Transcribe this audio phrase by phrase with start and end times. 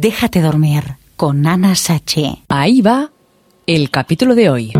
[0.00, 2.42] Déjate dormir con Ana Sache.
[2.48, 3.10] Ahí va
[3.66, 4.72] el capítulo de hoy.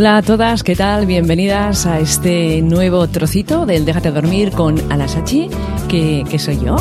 [0.00, 1.04] Hola a todas, ¿qué tal?
[1.04, 5.50] Bienvenidas a este nuevo trocito del Déjate dormir con Anasachi,
[5.90, 6.76] que, soy yo.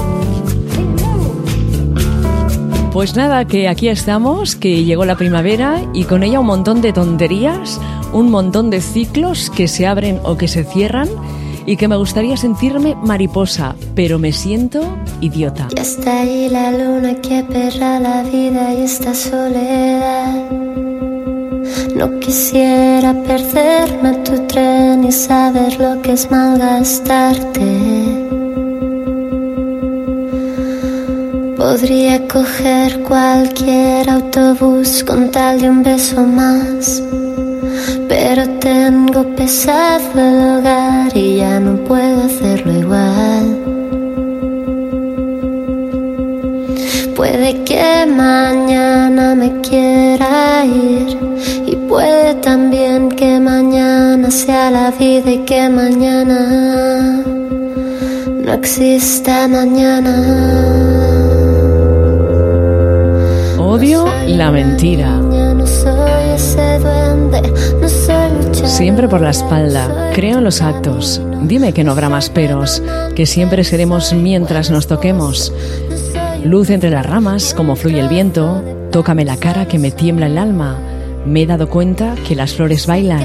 [2.94, 6.94] Pues nada, que aquí estamos, que llegó la primavera y con ella un montón de
[6.94, 7.80] tonterías,
[8.14, 11.10] un montón de ciclos que se abren o que se cierran
[11.66, 14.82] y que me gustaría sentirme mariposa, pero me siento
[15.22, 15.68] idiota.
[15.76, 20.52] Ya está ahí la luna que perra la vida y esta soledad.
[21.96, 28.29] No quisiera perderme tu tren y saber lo que es malgastarte.
[31.70, 37.04] Podría coger cualquier autobús con tal de un beso más.
[38.08, 43.46] Pero tengo pesado el hogar y ya no puedo hacerlo igual.
[47.16, 51.16] Puede que mañana me quiera ir
[51.68, 57.24] y puede también que mañana sea la vida y que mañana
[58.44, 61.09] no exista mañana.
[63.80, 65.22] Odio la mentira.
[68.52, 70.12] Siempre por la espalda.
[70.14, 71.22] Creo en los actos.
[71.44, 72.84] Dime que no habrá más peros,
[73.16, 75.54] que siempre seremos mientras nos toquemos.
[76.44, 78.62] Luz entre las ramas, como fluye el viento.
[78.92, 80.78] Tócame la cara que me tiembla el alma.
[81.26, 83.24] Me he dado cuenta que las flores bailan.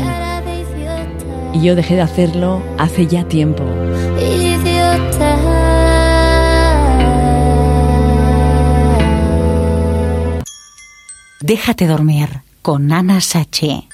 [1.53, 3.65] Y yo dejé de hacerlo hace ya tiempo.
[11.47, 13.87] Déjate dormir con Ana Sache.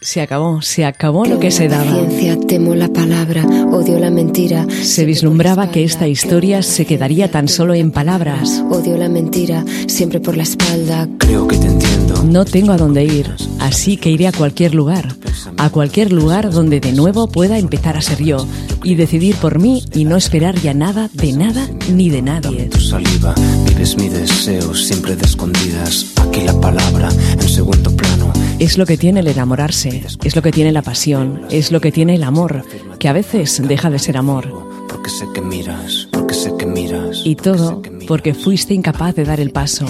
[0.00, 1.92] Se acabó, se acabó lo que se daba.
[1.92, 4.66] Ciencia, temo la palabra, odio la mentira.
[4.68, 8.64] Se vislumbraba que esta historia se quedaría tan solo en palabras.
[8.68, 11.08] Odio la mentira, siempre por la espalda.
[11.18, 12.07] Creo que te entiendo.
[12.28, 15.16] No tengo a dónde ir, así que iré a cualquier lugar,
[15.56, 18.46] a cualquier lugar donde de nuevo pueda empezar a ser yo
[18.84, 22.66] y decidir por mí y no esperar ya nada de nada ni de nadie.
[22.66, 23.34] Tu saliva,
[23.66, 26.12] vives mi deseo siempre de escondidas.
[26.16, 28.30] Aquí la palabra en segundo plano.
[28.58, 31.92] Es lo que tiene el enamorarse, es lo que tiene la pasión, es lo que
[31.92, 32.62] tiene el amor,
[32.98, 34.52] que a veces deja de ser amor.
[34.86, 37.22] Porque sé que miras, porque sé que miras.
[37.24, 39.86] Y todo porque fuiste incapaz de dar el paso,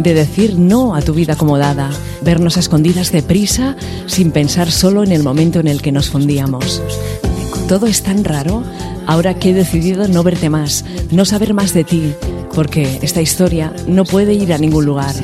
[0.00, 1.90] de decir no a tu vida acomodada,
[2.22, 6.82] vernos a escondidas deprisa sin pensar solo en el momento en el que nos fundíamos.
[7.68, 8.62] Todo es tan raro
[9.06, 12.12] ahora que he decidido no verte más, no saber más de ti,
[12.54, 15.14] porque esta historia no puede ir a ningún lugar.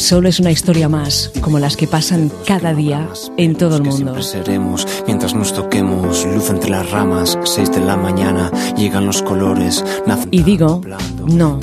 [0.00, 3.06] Solo es una historia más, como las que pasan cada día
[3.36, 3.96] en todo el mundo.
[3.96, 6.24] siempre seremos mientras nos toquemos.
[6.24, 8.50] Luz entre las ramas, seis de la mañana.
[8.78, 9.84] Llegan los colores.
[10.06, 10.80] nacen Y digo,
[11.26, 11.60] no,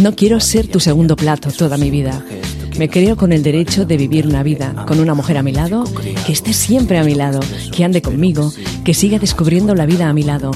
[0.00, 2.24] no quiero ser tu segundo plato toda mi vida.
[2.76, 5.84] Me creo con el derecho de vivir una vida con una mujer a mi lado,
[6.26, 7.38] que esté siempre a mi lado,
[7.72, 8.52] que ande conmigo,
[8.84, 10.50] que siga descubriendo la vida a mi lado.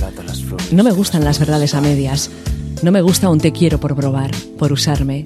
[0.72, 2.28] No me gustan las verdades a medias.
[2.82, 5.24] No me gusta un te quiero por probar, por usarme,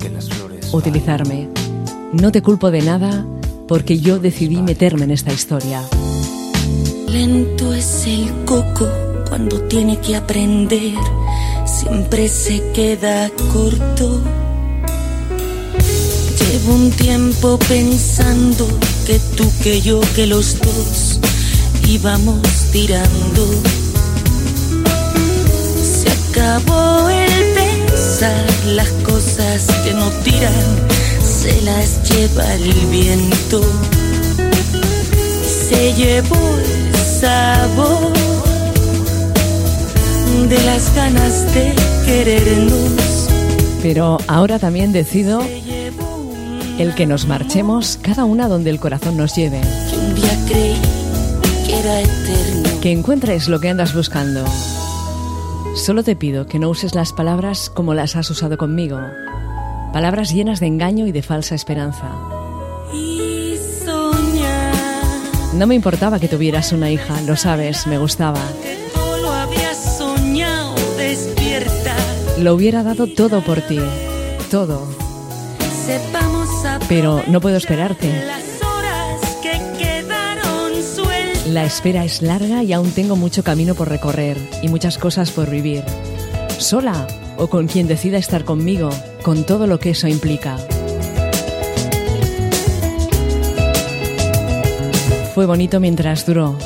[0.73, 1.58] utilizarme.
[2.13, 3.27] No te culpo de nada
[3.67, 5.83] porque yo decidí meterme en esta historia.
[7.07, 8.89] Lento es el coco
[9.29, 10.95] cuando tiene que aprender,
[11.67, 14.23] siempre se queda corto.
[16.51, 18.67] Llevo un tiempo pensando
[19.07, 21.21] que tú, que yo, que los dos
[21.87, 22.41] íbamos
[22.73, 23.47] tirando.
[25.83, 29.08] Se acabó el pensar las cosas
[29.85, 30.53] que no tiran,
[31.23, 33.63] se las lleva el viento
[35.69, 38.13] se llevó el sabor
[40.49, 41.75] de las ganas de
[42.07, 43.29] querernos.
[43.83, 45.43] Pero ahora también decido
[46.79, 49.61] el que nos marchemos cada una donde el corazón nos lleve.
[49.61, 50.77] que un día creí
[51.67, 52.81] que era eterno.
[52.81, 54.45] Que encuentres lo que andas buscando.
[55.77, 58.99] Solo te pido que no uses las palabras como las has usado conmigo.
[59.93, 62.11] Palabras llenas de engaño y de falsa esperanza.
[65.55, 68.41] No me importaba que tuvieras una hija, lo sabes, me gustaba.
[72.39, 73.81] lo hubiera dado todo por ti.
[74.51, 74.87] Todo.
[76.89, 78.11] Pero no puedo esperarte.
[81.47, 85.51] La espera es larga y aún tengo mucho camino por recorrer y muchas cosas por
[85.51, 85.83] vivir.
[86.59, 87.07] Sola
[87.39, 88.91] o con quien decida estar conmigo,
[89.23, 90.59] con todo lo que eso implica.
[95.35, 96.59] Fue bonito mientras duró.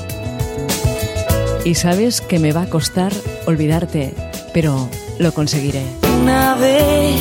[1.65, 3.13] Y sabes que me va a costar
[3.47, 4.15] olvidarte,
[4.53, 4.89] pero
[5.19, 5.85] lo conseguiré.
[6.23, 7.21] Una vez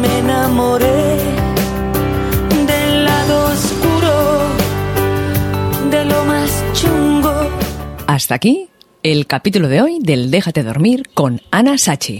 [0.00, 1.16] me enamoré
[2.66, 4.40] del lado oscuro,
[5.90, 7.32] de lo más chungo.
[8.06, 8.68] Hasta aquí
[9.02, 12.10] el capítulo de hoy del Déjate dormir con Ana Sachi.